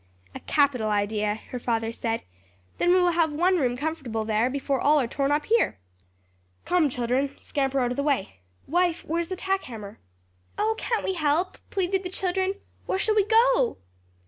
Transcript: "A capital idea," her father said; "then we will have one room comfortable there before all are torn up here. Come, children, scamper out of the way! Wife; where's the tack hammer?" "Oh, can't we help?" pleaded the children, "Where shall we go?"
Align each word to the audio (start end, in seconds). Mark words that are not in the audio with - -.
"A 0.33 0.39
capital 0.39 0.89
idea," 0.89 1.35
her 1.51 1.59
father 1.59 1.91
said; 1.91 2.23
"then 2.79 2.89
we 2.89 2.95
will 2.95 3.11
have 3.11 3.35
one 3.35 3.59
room 3.59 3.77
comfortable 3.77 4.25
there 4.25 4.49
before 4.49 4.81
all 4.81 4.99
are 4.99 5.05
torn 5.05 5.31
up 5.31 5.45
here. 5.45 5.77
Come, 6.65 6.89
children, 6.89 7.35
scamper 7.39 7.79
out 7.79 7.91
of 7.91 7.97
the 7.97 8.01
way! 8.01 8.39
Wife; 8.65 9.05
where's 9.05 9.27
the 9.27 9.35
tack 9.35 9.65
hammer?" 9.65 9.99
"Oh, 10.57 10.73
can't 10.79 11.03
we 11.03 11.13
help?" 11.13 11.59
pleaded 11.69 12.01
the 12.01 12.09
children, 12.09 12.55
"Where 12.87 12.97
shall 12.97 13.13
we 13.15 13.25
go?" 13.25 13.77